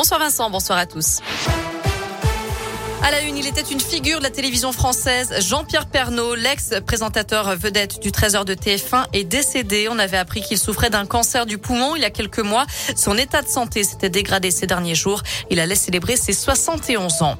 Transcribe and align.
Bonsoir 0.00 0.20
Vincent, 0.20 0.48
bonsoir 0.48 0.78
à 0.78 0.86
tous. 0.86 1.18
À 3.02 3.10
la 3.10 3.22
une, 3.22 3.36
il 3.36 3.48
était 3.48 3.62
une 3.62 3.80
figure 3.80 4.18
de 4.18 4.22
la 4.22 4.30
télévision 4.30 4.70
française. 4.70 5.34
Jean-Pierre 5.40 5.86
Pernaud, 5.86 6.36
l'ex-présentateur 6.36 7.56
vedette 7.56 8.00
du 8.00 8.12
13h 8.12 8.44
de 8.44 8.54
TF1, 8.54 9.06
est 9.12 9.24
décédé. 9.24 9.88
On 9.90 9.98
avait 9.98 10.16
appris 10.16 10.42
qu'il 10.42 10.56
souffrait 10.56 10.90
d'un 10.90 11.04
cancer 11.04 11.46
du 11.46 11.58
poumon 11.58 11.96
il 11.96 12.02
y 12.02 12.04
a 12.04 12.10
quelques 12.10 12.38
mois. 12.38 12.64
Son 12.94 13.18
état 13.18 13.42
de 13.42 13.48
santé 13.48 13.82
s'était 13.82 14.08
dégradé 14.08 14.52
ces 14.52 14.68
derniers 14.68 14.94
jours. 14.94 15.24
Il 15.50 15.58
allait 15.58 15.74
célébrer 15.74 16.14
ses 16.16 16.32
71 16.32 17.22
ans. 17.22 17.36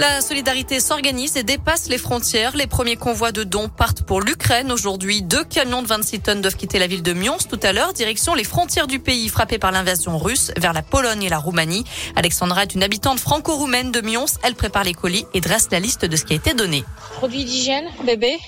La 0.00 0.22
solidarité 0.22 0.80
s'organise 0.80 1.36
et 1.36 1.42
dépasse 1.42 1.90
les 1.90 1.98
frontières. 1.98 2.56
Les 2.56 2.66
premiers 2.66 2.96
convois 2.96 3.32
de 3.32 3.44
dons 3.44 3.68
partent 3.68 4.00
pour 4.00 4.22
l'Ukraine. 4.22 4.72
Aujourd'hui, 4.72 5.20
deux 5.20 5.44
camions 5.44 5.82
de 5.82 5.88
26 5.88 6.20
tonnes 6.20 6.40
doivent 6.40 6.56
quitter 6.56 6.78
la 6.78 6.86
ville 6.86 7.02
de 7.02 7.12
Mions 7.12 7.36
tout 7.36 7.60
à 7.62 7.74
l'heure, 7.74 7.92
direction 7.92 8.34
les 8.34 8.44
frontières 8.44 8.86
du 8.86 8.98
pays 8.98 9.28
frappées 9.28 9.58
par 9.58 9.72
l'invasion 9.72 10.16
russe 10.16 10.52
vers 10.56 10.72
la 10.72 10.80
Pologne 10.80 11.24
et 11.24 11.28
la 11.28 11.36
Roumanie. 11.36 11.84
Alexandra 12.16 12.62
est 12.62 12.74
une 12.74 12.82
habitante 12.82 13.20
franco-roumaine 13.20 13.92
de 13.92 14.00
Mions. 14.00 14.24
Elle 14.42 14.54
prépare 14.54 14.84
les 14.84 14.94
colis 14.94 15.26
et 15.34 15.42
dresse 15.42 15.68
la 15.70 15.80
liste 15.80 16.06
de 16.06 16.16
ce 16.16 16.24
qui 16.24 16.32
a 16.32 16.36
été 16.36 16.54
donné. 16.54 16.82
Produits 17.16 17.44
d'hygiène, 17.44 17.84
bébé, 18.06 18.38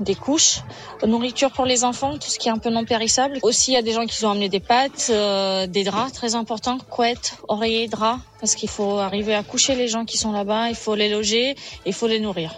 des 0.00 0.14
couches, 0.14 0.60
nourriture 1.06 1.50
pour 1.50 1.64
les 1.64 1.84
enfants, 1.84 2.14
tout 2.14 2.28
ce 2.28 2.38
qui 2.38 2.48
est 2.48 2.52
un 2.52 2.58
peu 2.58 2.70
non 2.70 2.84
périssable. 2.84 3.38
Aussi, 3.42 3.72
il 3.72 3.74
y 3.74 3.76
a 3.76 3.82
des 3.82 3.92
gens 3.92 4.06
qui 4.06 4.24
ont 4.24 4.30
amené 4.30 4.48
des 4.48 4.60
pâtes, 4.60 5.08
euh, 5.10 5.66
des 5.66 5.84
draps, 5.84 6.12
très 6.12 6.34
importants, 6.34 6.78
couettes, 6.78 7.36
oreillers, 7.48 7.88
draps, 7.88 8.20
parce 8.40 8.54
qu'il 8.54 8.68
faut 8.68 8.98
arriver 8.98 9.34
à 9.34 9.42
coucher 9.42 9.74
les 9.74 9.88
gens 9.88 10.04
qui 10.04 10.18
sont 10.18 10.32
là-bas, 10.32 10.68
il 10.68 10.74
faut 10.74 10.94
les 10.94 11.08
loger, 11.08 11.54
il 11.86 11.92
faut 11.92 12.06
les 12.06 12.20
nourrir. 12.20 12.54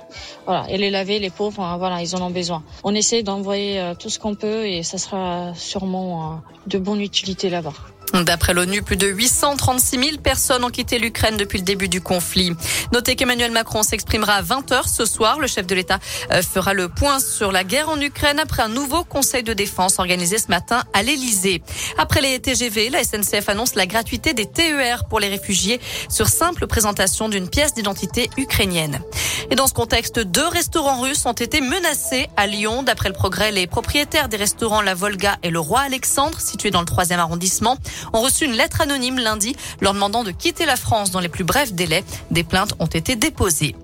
Voilà, 0.47 0.66
et 0.70 0.79
les 0.79 0.91
laver, 0.91 1.19
les 1.19 1.30
pauvres, 1.30 1.62
hein, 1.62 1.77
voilà, 1.77 2.01
ils 2.02 2.15
en 2.16 2.23
ont 2.23 2.30
besoin. 2.30 2.62
On 2.84 2.95
essaie 2.95 3.23
d'envoyer 3.23 3.80
euh, 3.80 3.95
tout 3.95 4.10
ce 4.10 4.19
qu'on 4.19 4.35
peut 4.35 4.66
et 4.66 4.82
ça 4.82 4.98
sera 4.98 5.52
sûrement 5.55 6.32
euh, 6.32 6.37
de 6.66 6.79
bonne 6.79 7.01
utilité 7.01 7.51
là-bas. 7.51 7.74
D'après 8.23 8.54
l'ONU, 8.54 8.80
plus 8.82 8.96
de 8.96 9.09
836 9.09 9.98
000 9.98 10.18
personnes 10.23 10.62
ont 10.62 10.70
quitté 10.70 11.00
l'Ukraine 11.00 11.36
depuis 11.36 11.59
le 11.59 11.64
début 11.64 11.88
du 11.88 12.00
conflit. 12.00 12.52
Notez 12.92 13.16
qu'Emmanuel 13.16 13.50
Macron 13.50 13.82
s'exprimera 13.82 14.34
à 14.34 14.43
20h 14.43 14.88
ce 14.88 15.04
soir. 15.04 15.40
Le 15.40 15.48
chef 15.48 15.66
de 15.66 15.74
l'État 15.74 15.98
euh, 16.32 16.40
fera 16.40 16.74
le 16.74 16.88
point 16.88 17.18
sur 17.18 17.51
la 17.51 17.65
guerre 17.65 17.88
en 17.88 18.01
Ukraine 18.01 18.38
après 18.38 18.62
un 18.62 18.68
nouveau 18.68 19.02
conseil 19.02 19.43
de 19.43 19.52
défense 19.52 19.98
organisé 19.98 20.38
ce 20.38 20.46
matin 20.46 20.84
à 20.93 21.02
l'Elysée. 21.02 21.62
Après 21.98 22.21
les 22.21 22.38
TGV, 22.38 22.90
la 22.90 23.02
SNCF 23.02 23.48
annonce 23.48 23.74
la 23.74 23.87
gratuité 23.87 24.32
des 24.32 24.46
TER 24.46 25.06
pour 25.09 25.18
les 25.18 25.28
réfugiés 25.28 25.80
sur 26.09 26.28
simple 26.28 26.68
présentation 26.68 27.28
d'une 27.28 27.49
pièce 27.49 27.74
d'identité 27.74 28.30
ukrainienne. 28.37 29.01
Et 29.50 29.56
dans 29.56 29.66
ce 29.66 29.74
contexte, 29.74 30.18
deux 30.18 30.46
restaurants 30.48 31.00
russes 31.00 31.26
ont 31.26 31.32
été 31.32 31.60
menacés 31.60 32.28
à 32.37 32.46
Lyon. 32.46 32.82
D'après 32.82 33.09
le 33.09 33.14
progrès, 33.14 33.52
les 33.52 33.66
propriétaires 33.66 34.28
des 34.28 34.37
restaurants 34.37 34.80
La 34.80 34.95
Volga 34.95 35.37
et 35.42 35.50
le 35.50 35.60
Roi 35.60 35.80
Alexandre, 35.80 36.40
situés 36.40 36.70
dans 36.70 36.80
le 36.80 36.87
troisième 36.87 37.20
arrondissement, 37.20 37.76
ont 38.12 38.20
reçu 38.20 38.46
une 38.46 38.52
lettre 38.52 38.80
anonyme 38.80 39.18
lundi 39.18 39.54
leur 39.80 39.92
demandant 39.95 40.24
de 40.24 40.30
quitter 40.30 40.66
la 40.66 40.76
France 40.76 41.10
dans 41.10 41.20
les 41.20 41.28
plus 41.28 41.45
brefs 41.45 41.72
délais. 41.72 42.04
Des 42.30 42.45
plaintes 42.45 42.74
ont 42.78 42.87
été 42.87 43.16
déposées. 43.16 43.74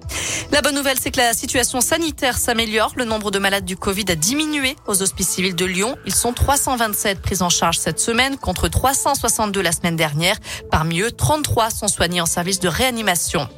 La 0.50 0.62
bonne 0.62 0.74
nouvelle, 0.74 0.98
c'est 0.98 1.10
que 1.10 1.18
la 1.18 1.34
situation 1.34 1.80
sanitaire 1.80 2.38
s'améliore. 2.38 2.92
Le 2.96 3.04
nombre 3.04 3.30
de 3.30 3.38
malades 3.38 3.64
du 3.64 3.76
Covid 3.76 4.06
a 4.08 4.14
diminué 4.14 4.76
aux 4.86 5.02
hospices 5.02 5.28
civils 5.28 5.54
de 5.54 5.64
Lyon. 5.64 5.96
Ils 6.06 6.14
sont 6.14 6.32
327 6.32 7.20
pris 7.20 7.42
en 7.42 7.50
charge 7.50 7.78
cette 7.78 8.00
semaine 8.00 8.36
contre 8.36 8.68
362 8.68 9.60
la 9.60 9.72
semaine 9.72 9.96
dernière. 9.96 10.36
Parmi 10.70 11.00
eux, 11.00 11.12
33 11.12 11.70
sont 11.70 11.88
soignés 11.88 12.20
en 12.20 12.26
service 12.26 12.60
de 12.60 12.68
réanimation. 12.68 13.48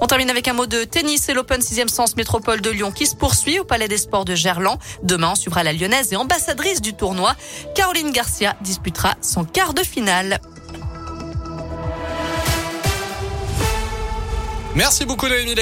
On 0.00 0.06
termine 0.06 0.30
avec 0.30 0.48
un 0.48 0.52
mot 0.52 0.66
de 0.66 0.84
tennis 0.84 1.28
et 1.28 1.34
l'Open 1.34 1.60
6e 1.60 1.88
Sens 1.88 2.16
Métropole 2.16 2.60
de 2.60 2.70
Lyon 2.70 2.92
qui 2.92 3.06
se 3.06 3.16
poursuit 3.16 3.58
au 3.58 3.64
Palais 3.64 3.88
des 3.88 3.98
Sports 3.98 4.24
de 4.24 4.34
Gerland. 4.34 4.78
Demain, 5.02 5.32
on 5.32 5.34
suivra 5.34 5.62
la 5.62 5.72
lyonnaise 5.72 6.12
et 6.12 6.16
ambassadrice 6.16 6.80
du 6.80 6.94
tournoi. 6.94 7.34
Caroline 7.74 8.12
Garcia 8.12 8.56
disputera 8.60 9.14
son 9.22 9.44
quart 9.44 9.74
de 9.74 9.82
finale. 9.82 10.40
Merci 14.74 15.04
beaucoup 15.04 15.26
Noémie 15.26 15.56